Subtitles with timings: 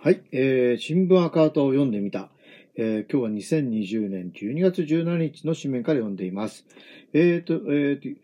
[0.00, 2.30] はい、えー、新聞赤旗を読んでみた。
[2.76, 6.66] えー、今日は2020年12月17日の紙面から読んでいます。
[7.12, 8.20] えーと、えーと、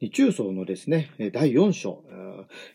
[0.00, 2.04] 日中層のですね、第4章、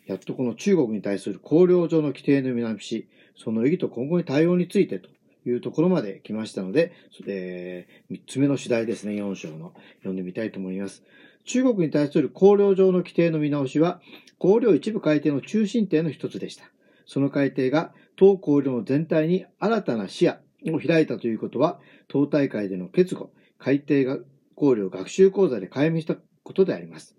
[0.05, 5.07] やっとこの中国に対する綱領上の規定の見直し、その意義と今後に対応についてと
[5.45, 6.91] いうところまで来ましたので、
[7.25, 11.03] えー、3つ目の次第ですね、4章の読んでみたいと思います。
[11.45, 14.01] 中国に対する綱領上の規定の見直しは、
[14.41, 16.65] 綱領一部改定の中心点の一つでした。
[17.05, 20.35] その改定が党綱領の全体に新たな視野
[20.73, 24.17] を開いたということは、党大会での結合、改定が
[24.57, 27.15] 綱領学習講座で解明したことであります。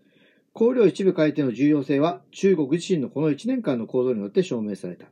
[0.55, 5.07] 綱領一部改定の重要性は中国自身のこの1年間の行動によって証明された。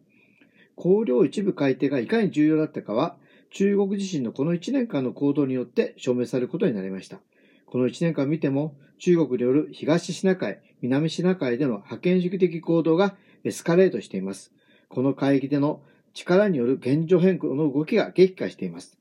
[0.78, 3.16] 綱領一部改定がいかに重要だったかは、
[3.50, 7.20] 中国自身のこの1年間の行動によって証明されることになりました。
[7.66, 14.52] この1年間を見ても、中国による東シナ海、南シナ海での覇権主義的行動がエスカレートしています。
[14.90, 15.80] この海域での
[16.14, 18.98] 力による現状変更の動きが激化しています。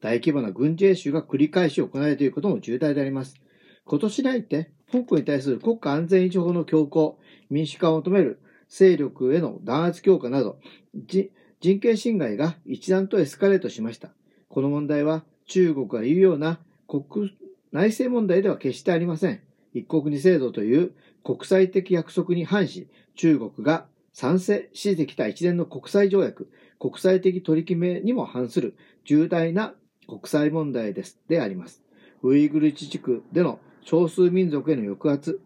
[0.00, 3.36] 大規模な軍事演習が繰り返し行われていることも重大であります。
[3.84, 7.18] 今年に入って、香港に対する国家安全維持法の強行、
[7.50, 10.58] 民主化を求める勢力への弾圧強化など、
[11.60, 14.10] 人権侵害が一段とエスカレートしました。
[14.48, 17.34] この問題は中国が言うような国
[17.72, 19.42] 内政問題では決してありません。
[19.74, 26.50] 一国二制度という国際的約束に反し、中国が賛成してきた一連の国際条約、
[26.80, 29.74] 国際的取り決めにも反する重大な
[30.08, 31.82] 国際問題です、であります。
[32.22, 35.42] ウイグル自治区での少数民族への抑圧、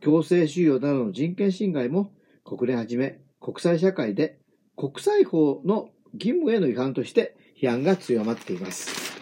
[0.00, 2.12] 強制収容などの人権侵害も
[2.44, 4.38] 国連はじめ国際社会で
[4.76, 9.18] 国際法の義務への違反として批判が強まっています。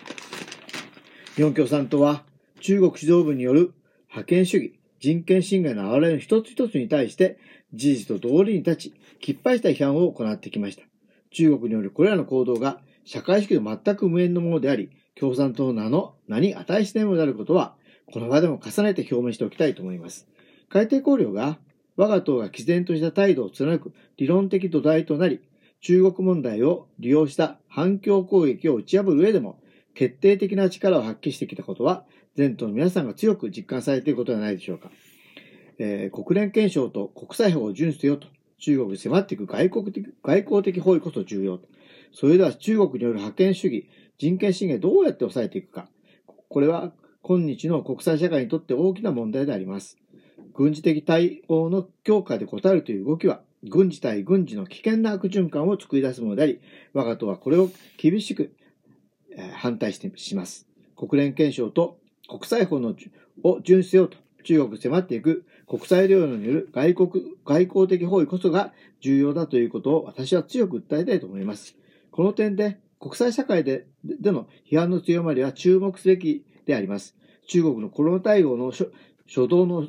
[1.36, 2.24] 日本共産党は
[2.60, 3.72] 中国指導部による
[4.08, 7.38] 覇権主義、人権侵害の現れの一つ一つに対して
[7.74, 10.82] 事実と道理に立ち、きっぱりした批判を行ってきました。
[11.30, 17.74] 中国によるこれらの行動が社会主義と全く無縁のものであり、共産党の名の名に値しないものであることは、
[18.12, 20.27] この場でも重ねて表明しておきたいと思います。
[20.68, 21.58] 海底考慮が
[21.96, 25.40] 我が党が毅然とした態度を貫く理論的土台となり、
[25.80, 29.61] 中国問題を利用した反共攻撃を打ち破る上でも、
[29.95, 32.05] 決定的な力を発揮してきたことは、
[32.36, 34.90] 全党の皆さんが強く実感されていることではないでしょうか。
[35.83, 41.67] えー、国連憲章と国際法を遵守せよと、中国に迫っていく外国的、外交的包囲こそ重要と。
[42.13, 43.89] それでは中国による覇権主義、
[44.19, 45.89] 人権侵害どうやって抑えていくか。
[46.51, 46.92] これは
[47.23, 49.96] 今日の国際社会にとって大きな問題であります。
[50.52, 56.61] 軍事的対応の強化で応えるという動きは、軍事対軍事の危険な悪循環を作り出すものであり、
[56.92, 58.55] 我が党はこれを厳しく
[59.55, 60.67] 反対してします。
[60.95, 61.98] 国連憲章と
[62.29, 62.95] 国際法の
[63.42, 67.11] を遵守せよと中国に迫っていく国際領土による外国、
[67.47, 71.77] 外交的包囲こそが重要だということを私は強く訴えたいと思います。
[72.11, 77.14] この点で国際社会ででの批判の強まりは注目すべきであります。
[77.47, 78.91] 中国のコロナ対応の初
[79.47, 79.86] 動の、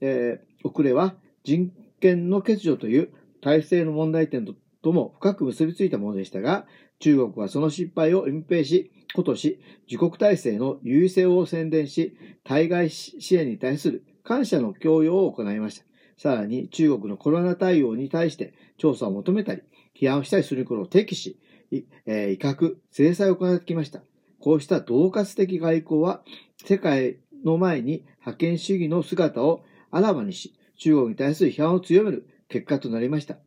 [0.00, 1.14] えー、遅れは
[1.44, 1.70] 人
[2.00, 3.10] 権の欠如という
[3.42, 6.64] 体制の問題点ととも深く結びついたものでしたが、
[7.00, 15.86] 中国はその失敗を隠蔽し、ことし、自国体制の優位性を宣伝し、対外支援に対する感謝の強要を行いました。
[16.18, 19.62] さらに、中国のコロナ対応に対して調査を求めたり、
[19.98, 21.38] 批判をしたりすることを敵し、
[22.06, 24.02] えー、威嚇、制裁を行ってきました。
[24.38, 26.22] こうした恫喝的外交は、
[26.64, 33.38] 世界の前に覇権主義の姿をあらわにし、中国に対する批判を強める結果となりました。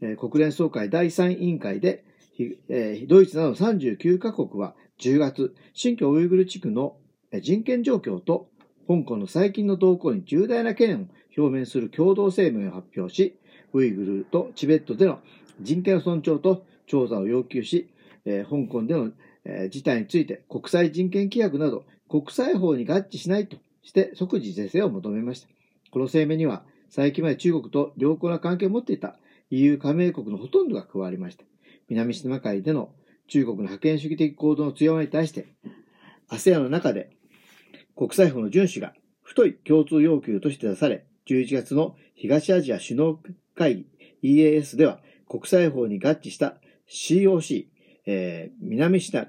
[0.00, 2.04] えー、国連総会第3委員会で、
[2.68, 6.96] えー、ドイツなど39カ国は10月、新疆ウイグル地区の
[7.40, 8.48] 人権状況と
[8.88, 13.38] 香港の最近の動向に重大な懸念を表明する共同声明を発表し、
[13.72, 15.20] ウイグルとチベットでの
[15.60, 17.90] 人権尊重と調査を要求し、
[18.24, 19.10] えー、香港での、
[19.44, 25.48] えー、事態について国際人権規約など国際法に合致しないとして即時是正を求めました。
[25.90, 29.16] この声明には最近まで中国と良好な関係を持っていた
[29.50, 31.44] EU 加盟国のほとんどが加わりました。
[31.88, 32.90] 南シナ海での
[33.28, 35.46] 中国の覇権主義的行動の強まりに対して、
[36.30, 37.10] ASEAN の中で
[37.96, 38.92] 国際法の遵守が
[39.22, 43.20] 太い共通要求として出され、11月の東アジア首脳
[43.54, 43.86] 会
[44.22, 46.56] 議 EAS では国際法に合致した
[46.88, 47.66] COC、
[48.06, 49.28] えー、南シナ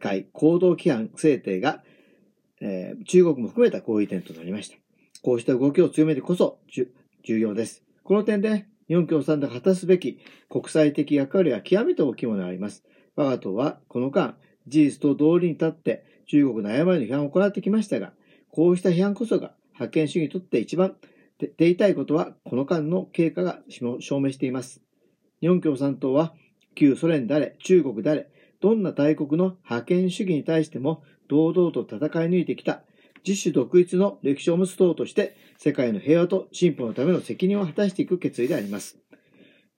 [0.00, 1.82] 海行動規範制定が、
[2.60, 4.76] えー、中国も含めた合意点となりました。
[5.22, 6.58] こうした動きを強めてこそ
[7.22, 7.82] 重要です。
[8.02, 10.18] この点で日本共産党が果たすべき
[10.48, 12.84] 国際的役割は極めて大きいものがあります。
[13.16, 18.12] 我が党はこの間、事実と道理に立って中国の誤りの批判を行ってきましたが、
[18.50, 20.96] こうした批判こそが覇権主義にとって一番
[21.56, 24.80] 手痛いことはこの間の経過が証明しています。
[25.40, 26.32] 日本共産党は
[26.74, 28.28] 旧ソ連であれ、中国であれ、
[28.60, 32.00] どんな大国の覇権主義に対しても堂々と戦い
[32.30, 32.82] 抜いてきた
[33.26, 38.98] 自主独立の歴史を持つ党として世界の平和と進歩のための責任を果たしていく決意であります。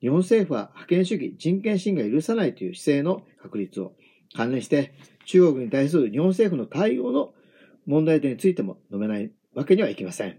[0.01, 3.95] 日本政府は覇権主義、人権侵害を許さないという姿勢の確立を
[4.35, 4.93] 関連して
[5.25, 7.33] 中国に対する日本政府の対応の
[7.87, 10.39] 問題点についても述べないわけにはいきません。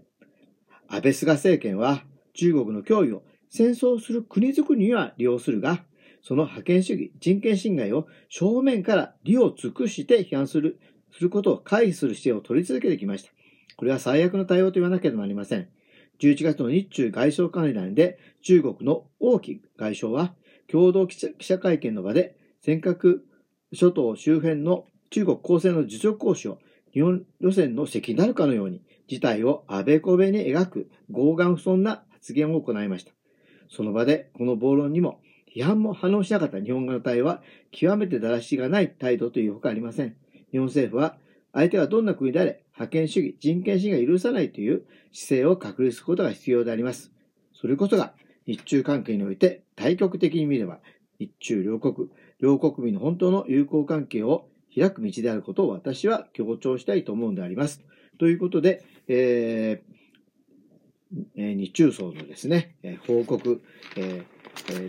[0.88, 5.84] 安倍菅政権は中国の脅威を戦争する国づくりには利用するが、
[6.22, 10.80] その覇権主義、人権侵害を正面から利を尽くして批判する、
[11.12, 13.32] することを回避する姿勢を取り続けてきました。
[13.76, 15.70] これは最悪の対応と言わなければなりません。
[16.20, 20.34] 11月の日中外相会談で中国の王毅外相は
[20.70, 23.20] 共同記者会見の場で尖閣
[23.74, 26.60] 諸島周辺の中国公正の実力行使を
[26.94, 33.12] 日本路線の席になるかのように事態をあべこべに描く傲岸不遜な発言を行いました。
[33.70, 35.22] その場でこの暴論にも
[35.54, 37.42] 批判も反応しなかった日本側の対応は
[37.72, 40.16] 極めてだらしがない態度というほかありません。
[40.52, 41.18] 日本政府は
[41.54, 47.12] 相手がどんな国であれ覇権主義、人権侵害を許さないという姿勢を確立することが必要であります。
[47.54, 48.14] それこそが
[48.46, 50.80] 日中関係において対極的に見れば
[51.20, 52.10] 日中両国、
[52.40, 57.82] 両国民の本当の友好関係を開く道であることを私は強調したいと思うんであります。
[58.20, 62.76] ということで、えー、日中層のですね、
[63.08, 63.62] 報告、
[63.96, 64.38] えー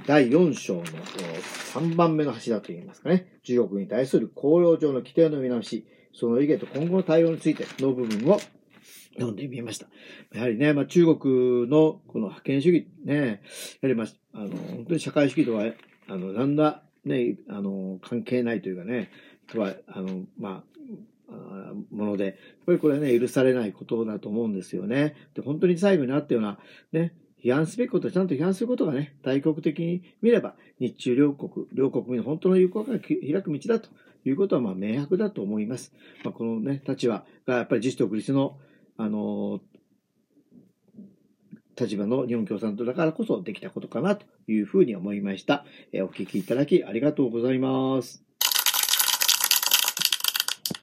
[0.06, 8.40] 第4章の3番目の柱といいますかね、中国に対する公用上の規定の見直し、その意見と今後の対応についての部分を
[9.14, 9.86] 読んでみました。
[10.32, 13.42] やはりね、まあ、中国のこの覇権主義ね、
[13.82, 15.64] やはりまあ、あの、本当に社会主義とは、
[16.08, 19.10] あの、なんだ、ね、あの、関係ないというかね、
[19.48, 20.68] とは、あの、まあ、
[21.30, 22.34] あもので、やっ
[22.66, 25.14] ぱりこれはね、許されないことだと思うんですよね。
[25.34, 26.58] で、本当に最後にあったような、
[26.92, 27.14] ね、
[27.44, 33.90] 批判すべきことをちゃんと批判することがね、大国的に見れば、日中両国、両国民の本当の友好が開く道だと
[34.24, 35.92] いうことは、まあ、明白だと思います。
[36.24, 38.58] まあ、このね、立場が、やっぱり自主独立の、
[38.96, 39.60] あの
[41.78, 45.64] 立場の日本共産党だからこそできたことかなというふうに思いました。
[45.92, 48.27] えお聞きいただきありがとうございます。